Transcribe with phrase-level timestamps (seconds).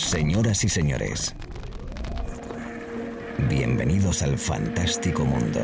[0.00, 1.34] Señoras y señores,
[3.50, 5.60] bienvenidos al fantástico mundo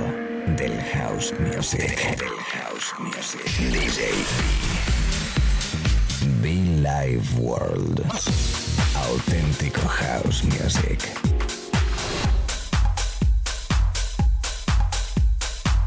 [0.58, 2.18] del house music.
[2.18, 3.40] Del house music.
[3.72, 4.12] DJ
[6.42, 6.52] Be
[6.82, 8.04] Live World.
[9.08, 11.00] Auténtico house music.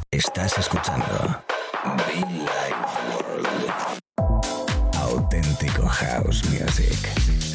[0.09, 1.43] Estás escuchando
[2.07, 3.71] Be Live World.
[4.95, 7.48] Auténtico house music.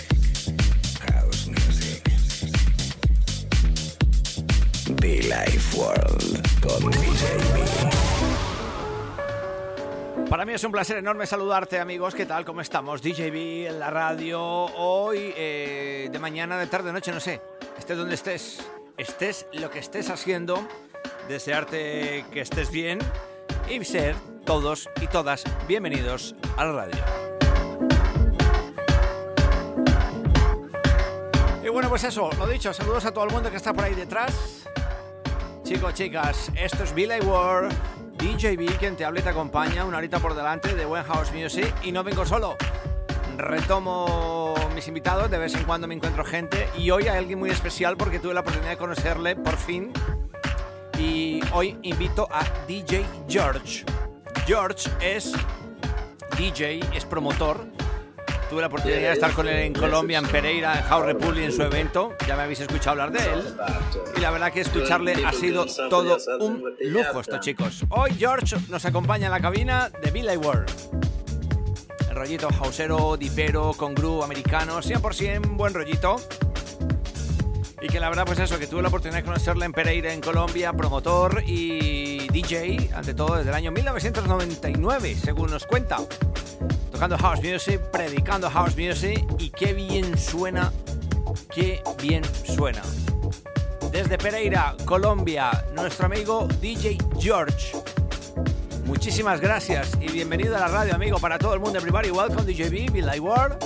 [5.05, 7.61] Life World con DJB.
[10.31, 12.15] Para mí es un placer enorme saludarte, amigos.
[12.15, 12.47] ¿Qué tal?
[12.47, 13.03] ¿Cómo estamos?
[13.03, 14.41] DJB en la radio.
[14.41, 17.43] Hoy, eh, de mañana, de tarde, de noche, no sé.
[17.79, 18.67] Estés donde estés.
[18.97, 20.67] Estés lo que estés haciendo.
[21.29, 22.99] Desearte que estés bien.
[23.69, 24.17] Y ser
[24.47, 27.05] todos y todas bienvenidos a la radio.
[31.63, 32.73] Y bueno, pues eso, lo dicho.
[32.73, 34.65] Saludos a todo el mundo que está por ahí detrás.
[35.65, 37.73] Chicos, chicas, esto es Billy Ward,
[38.19, 41.75] DJB, quien te habla y te acompaña una horita por delante de Buen House Music.
[41.83, 42.55] Y no vengo solo,
[43.39, 46.69] retomo mis invitados, de vez en cuando me encuentro gente.
[46.77, 49.91] Y hoy hay alguien muy especial porque tuve la oportunidad de conocerle por fin.
[50.99, 53.87] Y hoy invito a DJ George.
[54.47, 55.33] George es
[56.37, 57.74] DJ, es promotor.
[58.51, 61.53] Tuve la oportunidad de estar con él en Colombia, en Pereira, en House Republic, en
[61.53, 62.15] su evento.
[62.27, 63.57] Ya me habéis escuchado hablar de él.
[64.17, 67.85] Y la verdad que escucharle ha sido todo un lujo, estos chicos.
[67.89, 70.71] Hoy George nos acompaña en la cabina de Billy World.
[72.13, 76.17] Rollito hausero, dipero, con groove americano, 100% buen rollito.
[77.81, 80.21] Y que la verdad, pues eso, que tuve la oportunidad de conocerle en Pereira, en
[80.21, 85.99] Colombia, promotor y DJ, ante todo desde el año 1999, según nos cuenta.
[86.91, 90.73] Tocando house music, predicando house music y qué bien suena,
[91.53, 92.83] qué bien suena.
[93.91, 97.73] Desde Pereira, Colombia, nuestro amigo DJ George.
[98.87, 101.79] Muchísimas gracias y bienvenido a la radio, amigo, para todo el mundo.
[101.79, 103.57] Everybody, welcome DJB, Be Live World.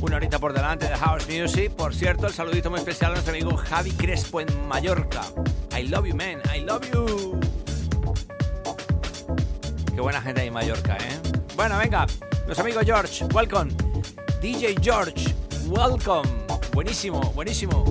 [0.00, 1.72] Una horita por delante de House Music.
[1.72, 5.22] Por cierto, el saludito muy especial a nuestro amigo Javi Crespo en Mallorca.
[5.76, 6.40] I love you, man.
[6.54, 7.40] I love you.
[9.92, 11.27] Qué buena gente hay en Mallorca, ¿eh?
[11.58, 12.06] Bueno, venga.
[12.46, 13.72] Nuestro amigo George, welcome.
[14.40, 15.34] DJ George,
[15.66, 16.22] welcome.
[16.72, 17.84] Buenísimo, buenísimo.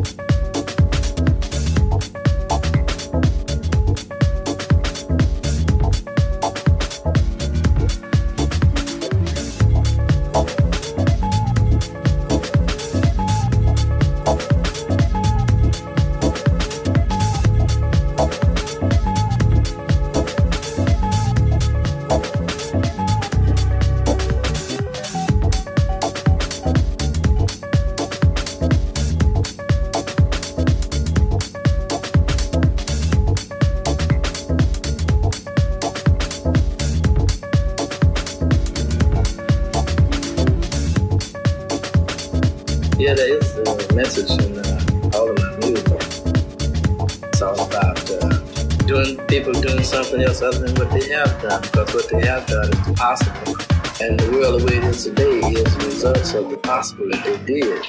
[50.22, 53.56] Else other than what they have done, because what they have done is possible.
[54.00, 57.24] And the world the way it is today is a result of the possible that
[57.24, 57.84] they did.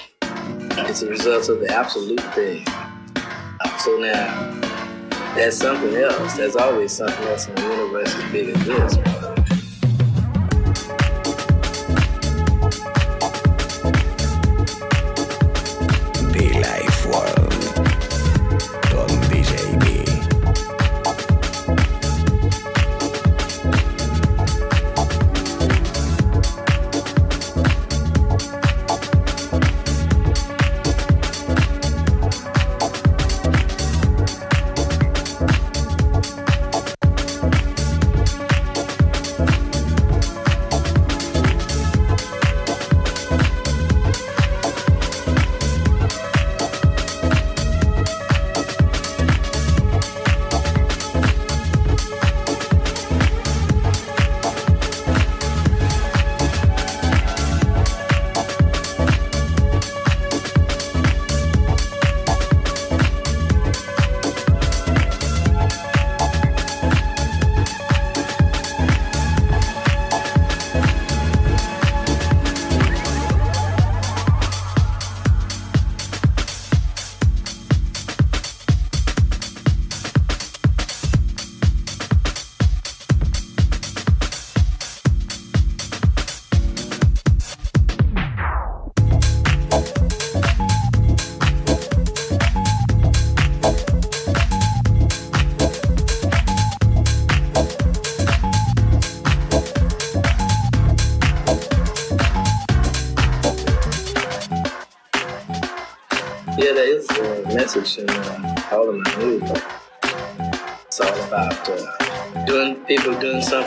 [0.88, 2.65] It's a result of the absolute thing.
[2.67, 6.37] Uh, so now, there's something else.
[6.37, 9.08] There's always something else in the universe as big as this.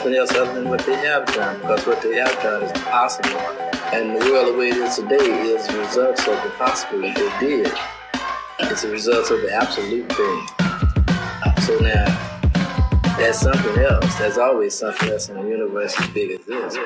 [0.02, 3.38] Something else other than what they have done, because what they have done is possible.
[3.92, 7.14] And the world the way it is today is the results of the possible that
[7.14, 7.72] they did.
[8.58, 10.46] It's the results of the absolute thing.
[11.62, 14.18] So now, there's something else.
[14.18, 16.76] There's always something else in the universe as big as this.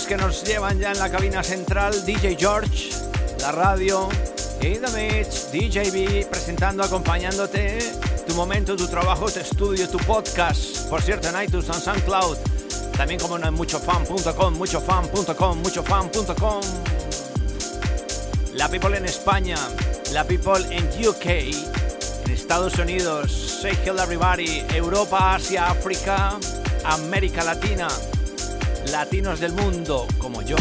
[0.00, 2.88] Que nos llevan ya en la cabina central, DJ George,
[3.40, 4.08] la radio,
[4.58, 7.78] the Mix, DJB, presentando, acompañándote
[8.26, 12.38] tu momento, tu trabajo, tu estudio, tu podcast, por cierto en iTunes, en SoundCloud,
[12.96, 16.60] también como en muchofan.com, muchofan.com, muchofan.com.
[18.54, 19.56] La people en España,
[20.12, 26.38] la people en UK, en Estados Unidos, say hello everybody, Europa, Asia, África,
[26.84, 27.88] América Latina,
[28.92, 30.56] latinos del mundo como yo.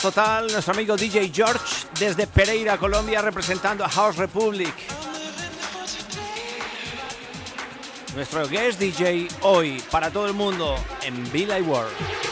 [0.00, 4.74] Total, nuestro amigo DJ George desde Pereira, Colombia, representando a House Republic.
[8.14, 12.29] Nuestro guest DJ hoy para todo el mundo en Billy World.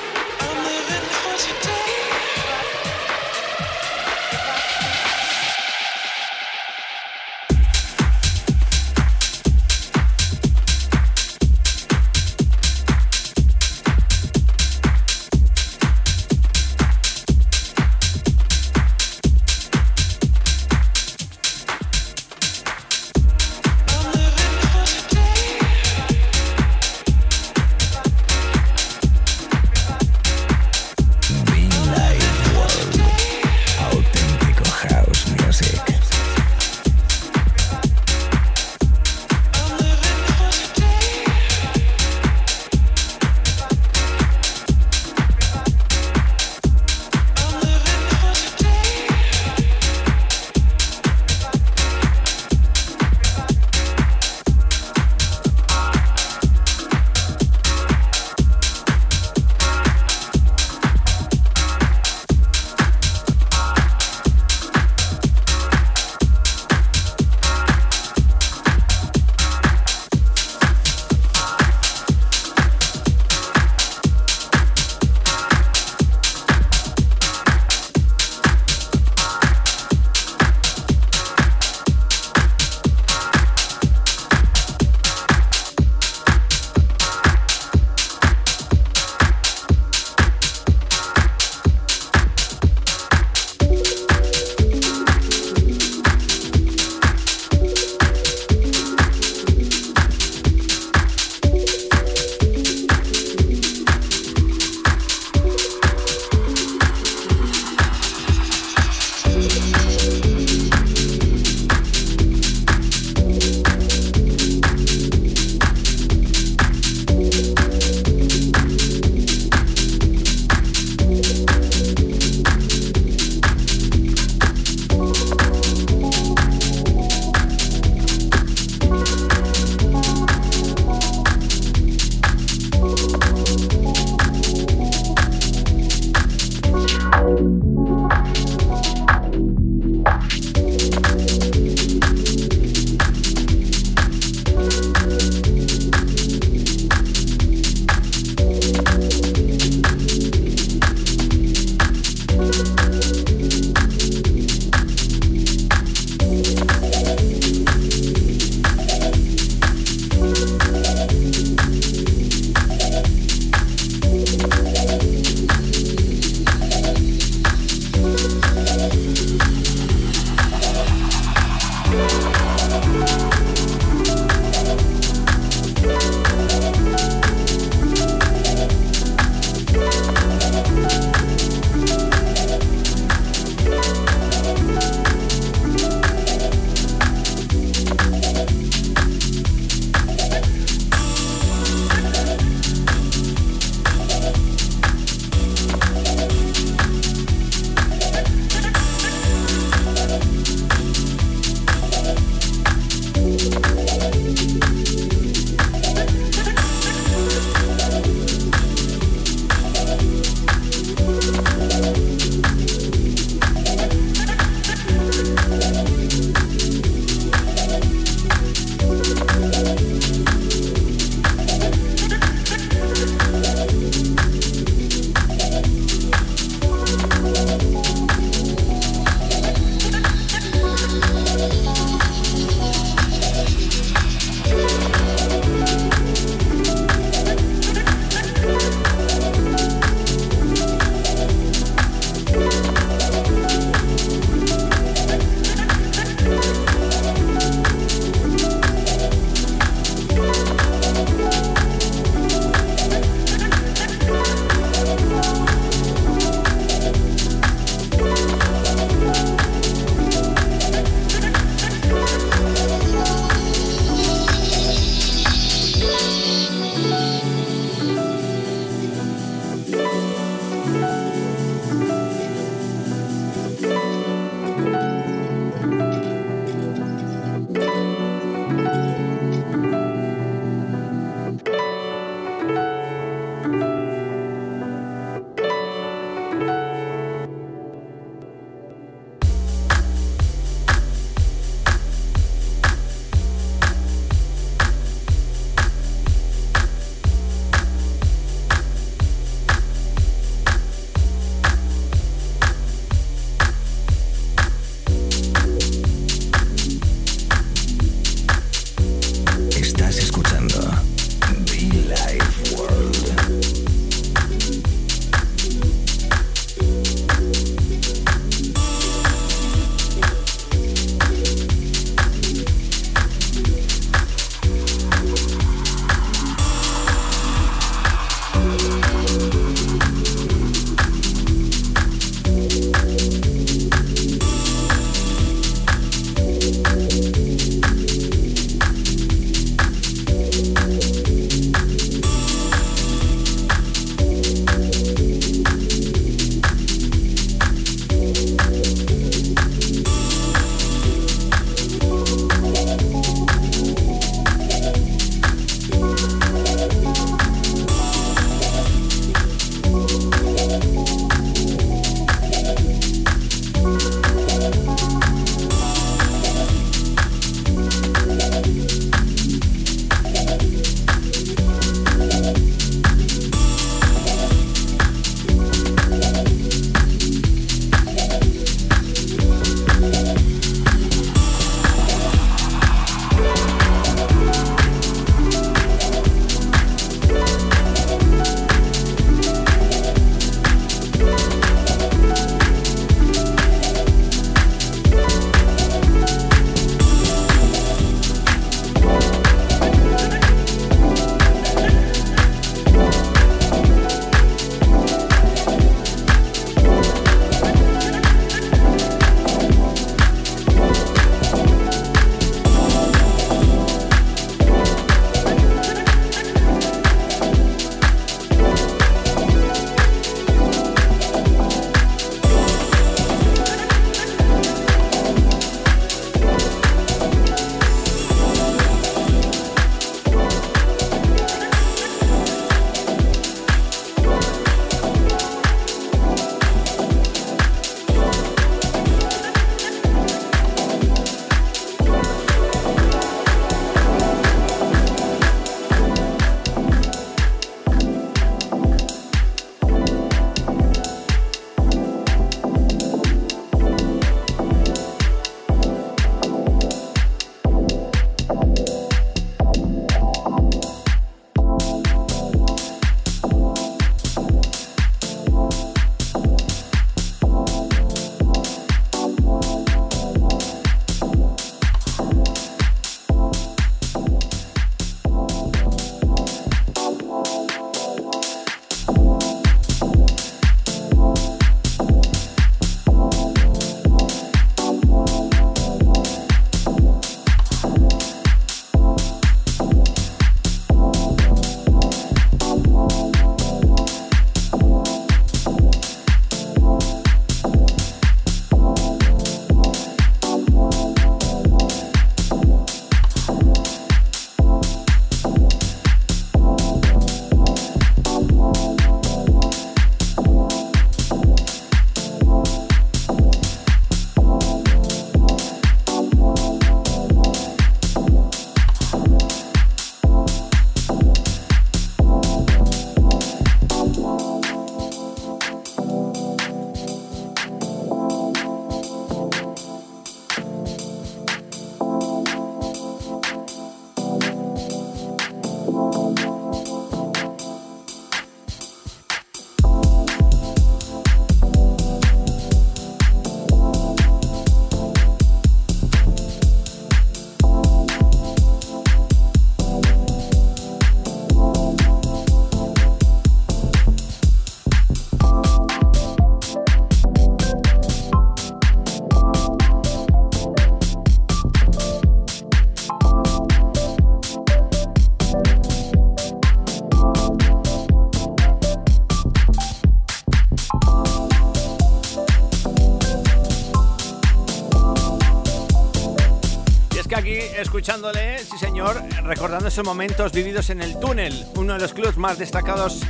[577.09, 582.39] Escuchándole, sí señor, recordando esos momentos vividos en el túnel, uno de los clubs más
[582.39, 583.01] destacados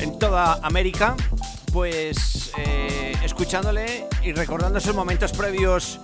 [0.00, 1.14] en toda América,
[1.72, 6.00] pues eh, escuchándole y recordando esos momentos previos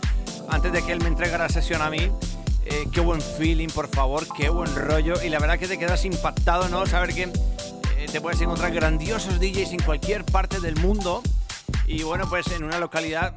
[0.48, 2.12] antes de que él me entregara la sesión a mí.
[2.64, 5.20] Eh, qué buen feeling, por favor, qué buen rollo.
[5.22, 6.86] Y la verdad que te quedas impactado, ¿no?
[6.86, 11.22] Saber que eh, te puedes encontrar grandiosos DJs en cualquier parte del mundo.
[11.86, 13.34] Y bueno, pues en una localidad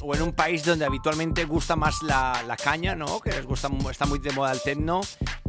[0.00, 3.20] o en un país donde habitualmente gusta más la, caña, ¿no?
[3.20, 5.00] Que les gusta, está muy de moda el techno.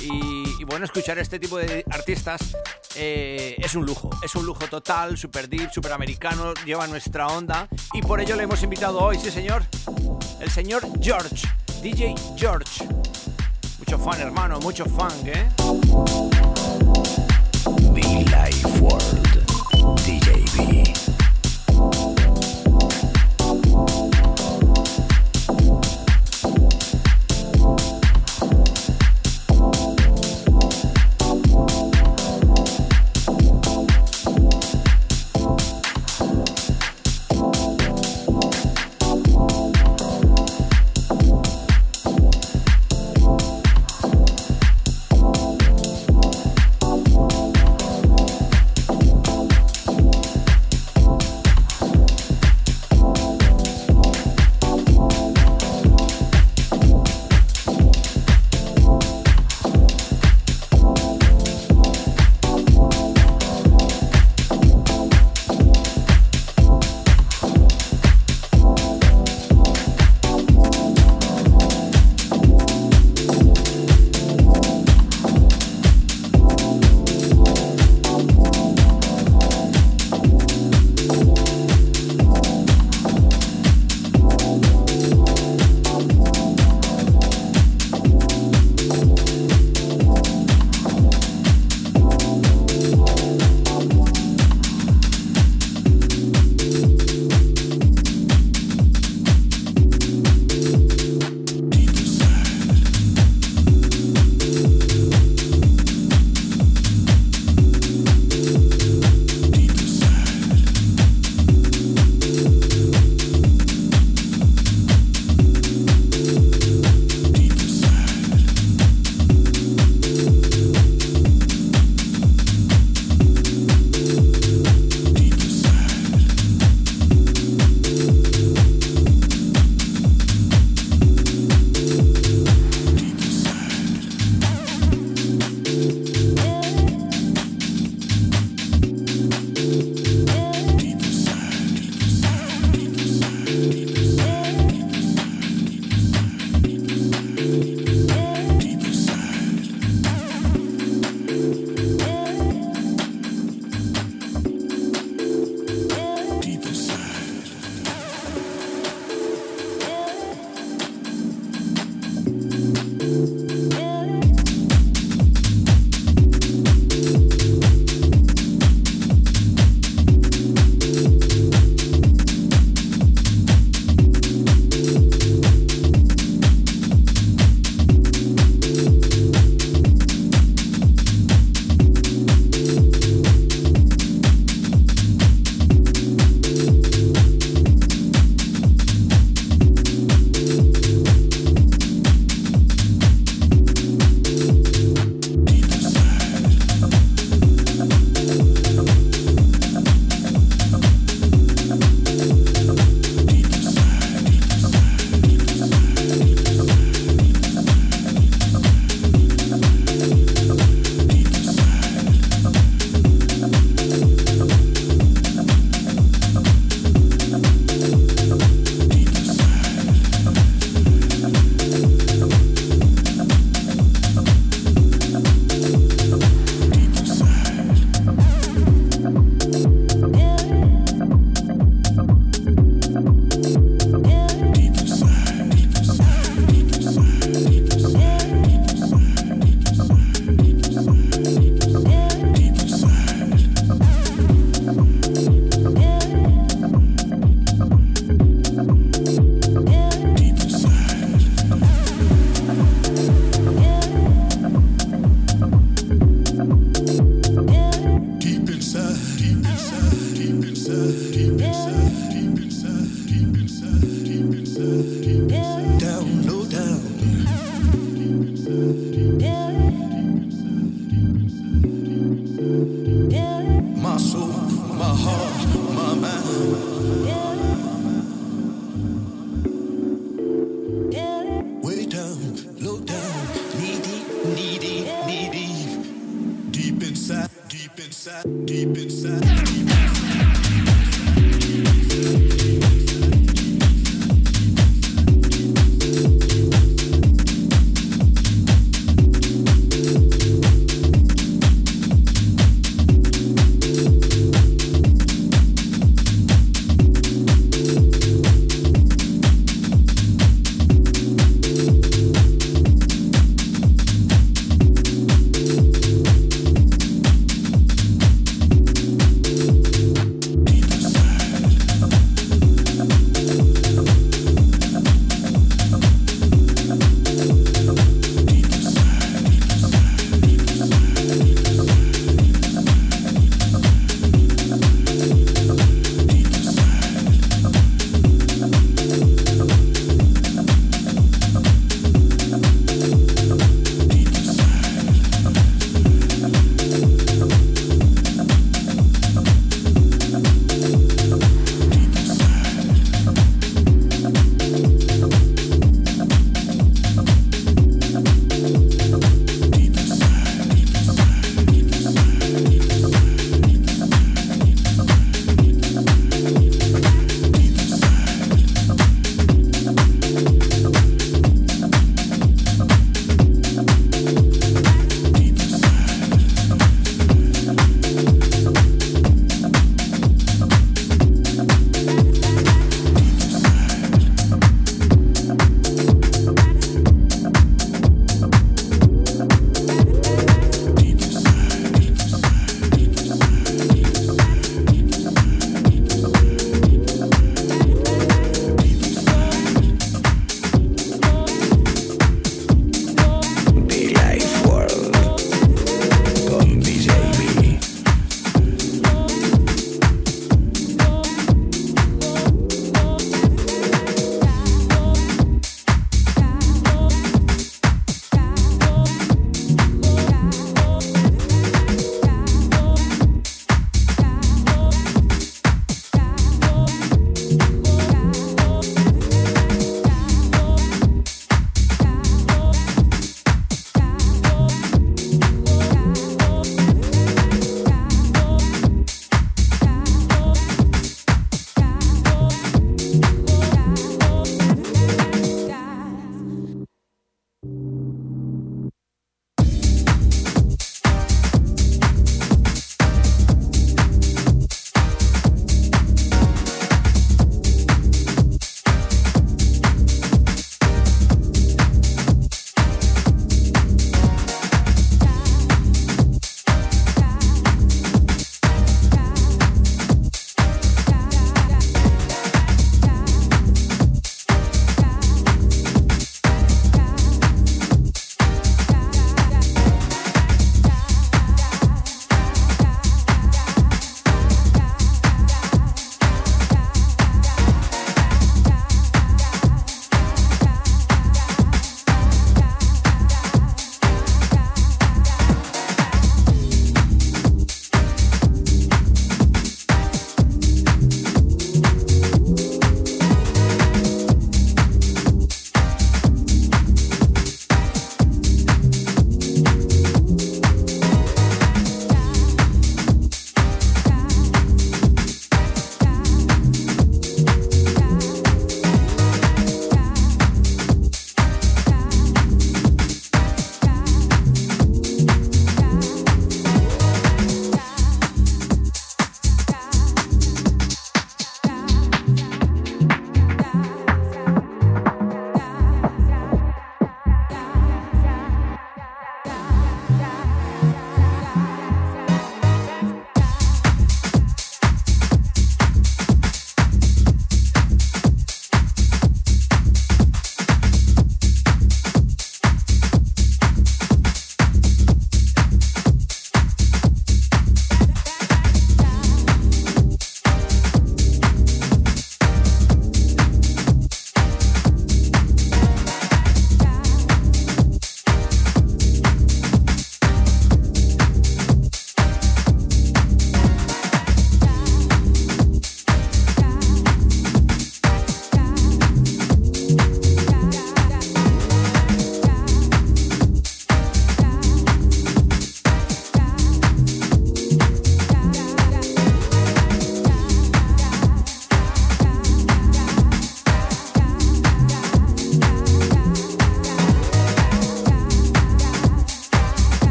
[0.00, 2.56] Y, bueno, escuchar este tipo de artistas
[2.96, 7.68] eh, es un lujo, es un lujo total, super deep, super americano, lleva nuestra onda.
[7.92, 9.62] Y por ello le hemos invitado hoy, sí señor,
[10.40, 11.46] el señor George,
[11.82, 12.84] DJ George.
[13.78, 15.48] Mucho fan, hermano, mucho fan, ¿eh?
[17.92, 19.46] Be Life World,
[20.04, 20.44] DJ
[21.74, 22.23] B.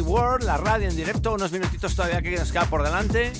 [0.00, 3.32] World, la radio en directo, unos minutitos todavía que nos queda por delante.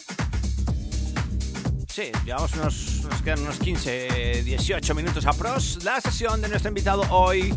[1.89, 5.83] Sí, llevamos unos, nos quedan unos 15, 18 minutos a pros.
[5.85, 7.53] La sesión de nuestro invitado hoy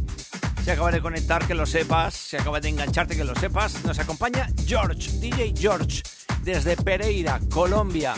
[0.63, 3.83] se acaba de conectar, que lo sepas, se acaba de engancharte, que lo sepas.
[3.83, 6.01] Nos acompaña George, DJ George,
[6.43, 8.13] desde Pereira, Colombia.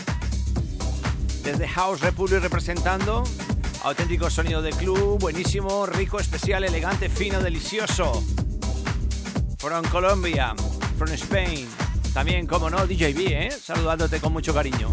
[1.42, 3.24] Desde House Republic representando.
[3.82, 8.24] Auténtico sonido de club, buenísimo, rico, especial, elegante, fino, delicioso.
[9.58, 10.54] From Colombia,
[10.94, 11.68] from Spain.
[12.12, 13.50] También, como no, DJB, ¿eh?
[13.50, 14.88] Saludándote con mucho cariño.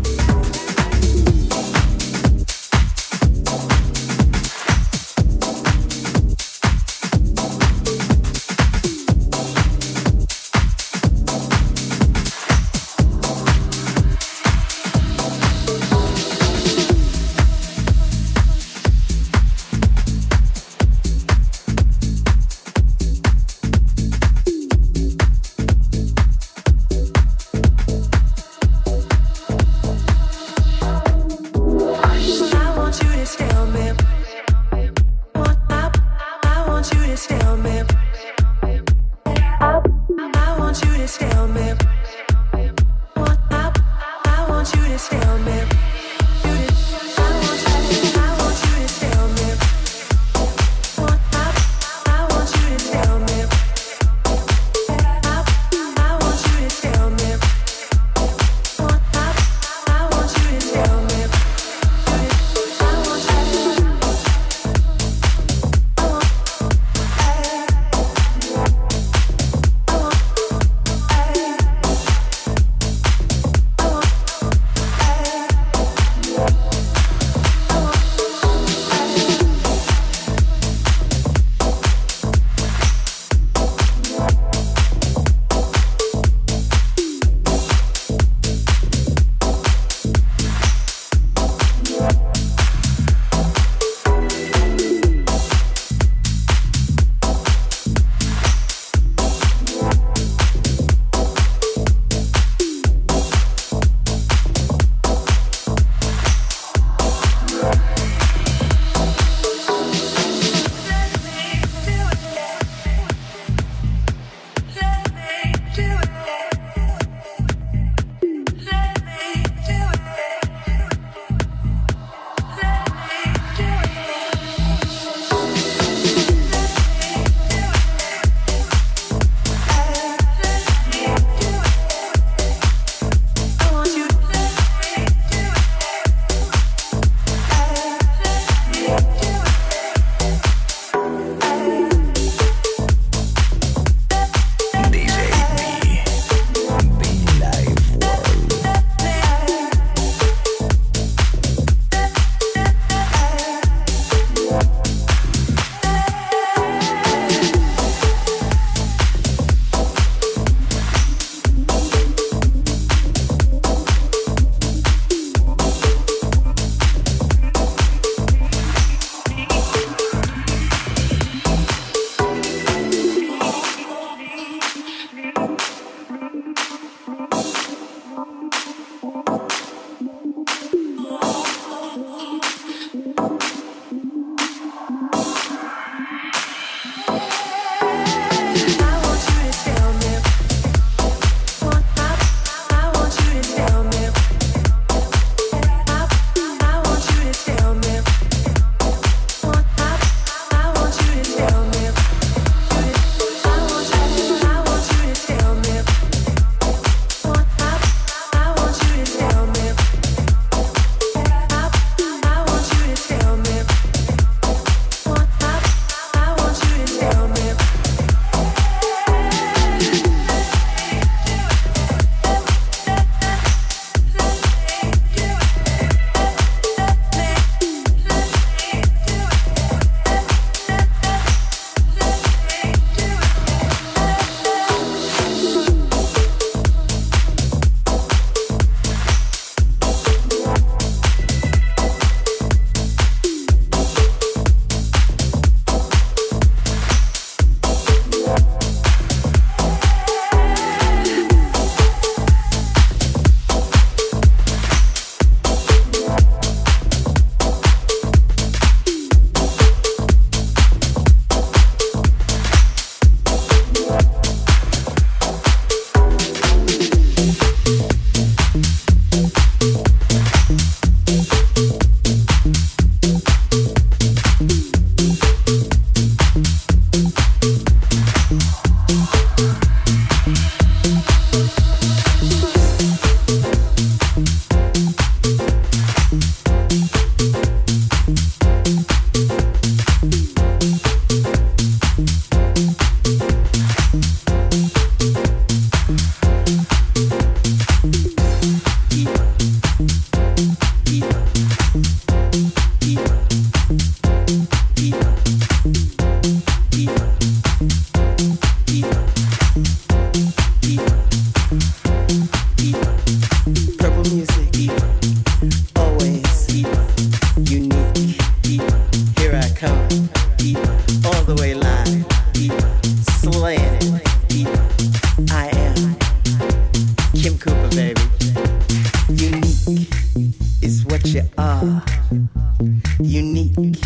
[333.03, 333.77] Unique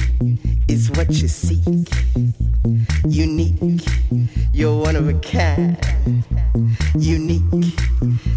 [0.68, 1.88] is what you seek.
[3.08, 3.82] Unique,
[4.54, 5.78] you're one of a kind.
[6.98, 7.42] Unique,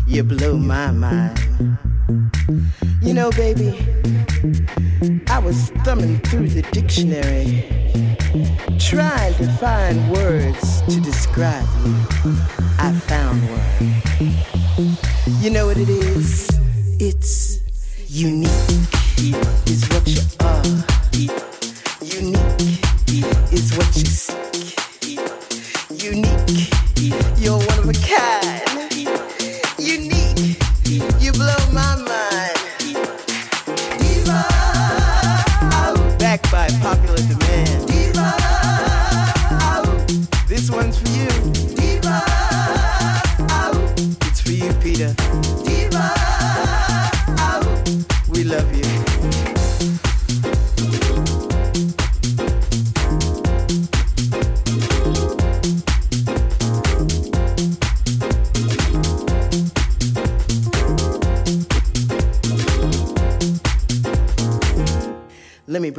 [0.06, 1.38] you blow my mind.
[3.02, 3.76] You know, baby,
[5.28, 7.64] I was thumbing through the dictionary,
[8.78, 11.94] trying to find words to describe you.
[12.78, 15.42] I found one.
[15.42, 16.48] You know what it is?
[17.00, 17.67] It's
[18.08, 18.48] unique,
[19.66, 20.62] is what you are.
[22.00, 24.78] Unique is what you seek.
[26.02, 26.70] Unique,
[27.38, 28.47] you're one of a kind.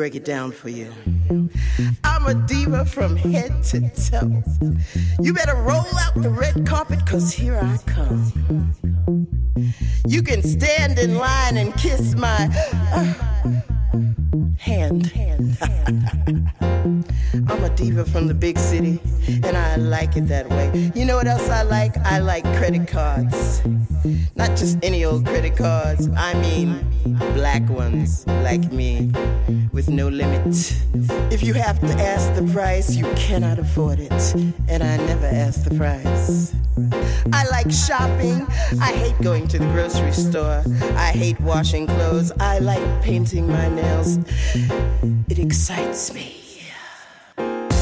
[0.09, 0.91] Break it down for you.
[2.03, 4.41] I'm a diva from head to toe.
[5.21, 8.73] You better roll out the red carpet, cause here I come.
[10.07, 12.49] You can stand in line and kiss my
[12.91, 13.13] uh,
[14.57, 15.11] hand.
[17.33, 20.91] I'm a diva from the big city, and I like it that way.
[20.95, 21.97] You know what else I like?
[21.99, 23.61] I like credit cards.
[24.35, 26.85] Not just any old credit cards, I mean
[27.33, 29.11] black ones like me
[29.71, 30.55] with no limit.
[31.31, 34.35] If you have to ask the price, you cannot afford it.
[34.67, 36.53] And I never ask the price.
[37.33, 38.47] I like shopping.
[38.81, 40.63] I hate going to the grocery store.
[40.95, 42.31] I hate washing clothes.
[42.39, 44.17] I like painting my nails.
[45.29, 46.38] It excites me.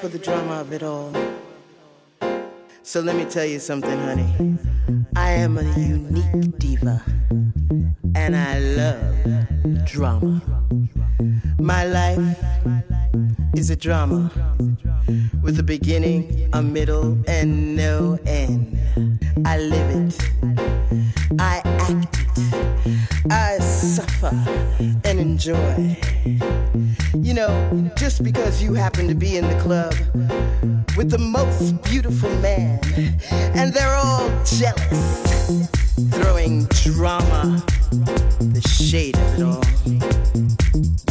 [0.00, 1.12] for the drama of it all?
[2.82, 4.56] So let me tell you something, honey.
[5.14, 7.02] I am a unique diva,
[8.14, 10.40] and I love drama.
[11.58, 12.38] My life
[13.54, 14.32] is a drama
[15.42, 18.78] with a beginning, a middle, and no end.
[19.44, 20.18] I live it.
[21.38, 23.30] I act it.
[23.30, 24.32] I suffer
[25.04, 25.98] and enjoy.
[27.14, 29.92] You know, just because you happen to be in the club
[30.96, 32.80] with the most beautiful man,
[33.54, 35.68] and they're all jealous,
[36.10, 39.64] throwing drama, the shade of it all.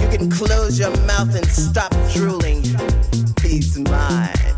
[0.01, 2.63] You can close your mouth and stop drooling.
[3.41, 4.48] He's mine.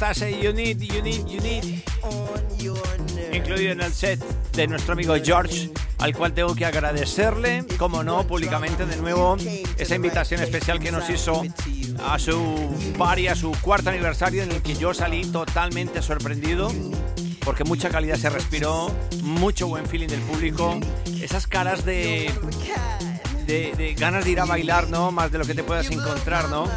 [0.00, 1.82] Está ese You Need, You Need, You Need,
[3.34, 4.18] incluido en el set
[4.52, 9.36] de nuestro amigo George, al cual tengo que agradecerle, como no, públicamente de nuevo,
[9.76, 11.42] esa invitación especial que nos hizo
[12.02, 16.72] a su party, a su cuarto aniversario en el que yo salí totalmente sorprendido
[17.44, 18.90] porque mucha calidad se respiró,
[19.22, 20.80] mucho buen feeling del público,
[21.20, 22.32] esas caras de,
[23.46, 25.10] de, ganas de ir a bailar, ¿no?
[25.10, 26.70] Más de lo que te puedas encontrar, ¿no?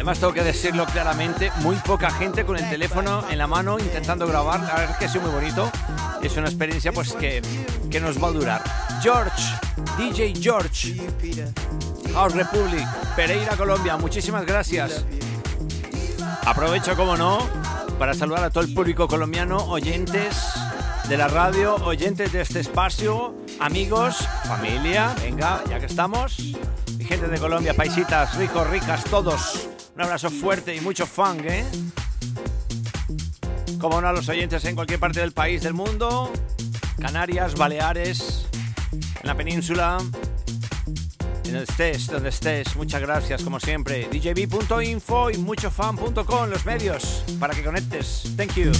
[0.00, 4.26] Además tengo que decirlo claramente, muy poca gente con el teléfono en la mano intentando
[4.26, 5.70] grabar, la verdad es que ha sido muy bonito,
[6.22, 7.42] es una experiencia pues que,
[7.90, 8.64] que nos va a durar.
[9.02, 9.42] George,
[9.98, 10.96] DJ George,
[12.14, 15.04] House Republic, Pereira, Colombia, muchísimas gracias.
[16.46, 17.46] Aprovecho, como no,
[17.98, 20.34] para saludar a todo el público colombiano, oyentes
[21.10, 24.16] de la radio, oyentes de este espacio, amigos,
[24.48, 26.38] familia, venga, ya que estamos,
[27.06, 29.68] gente de Colombia, paisitas, ricos, ricas, todos.
[29.94, 31.64] Un abrazo fuerte y mucho funk, ¿eh?
[33.80, 36.32] Como no a los oyentes en cualquier parte del país del mundo,
[37.00, 38.46] Canarias, Baleares,
[38.92, 39.98] en la península,
[41.44, 42.76] donde estés, donde estés.
[42.76, 44.08] Muchas gracias, como siempre.
[44.10, 48.24] djb.info y muchofan.com, los medios, para que conectes.
[48.36, 48.72] Thank you.